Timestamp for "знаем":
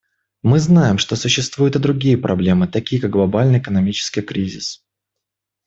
0.59-0.97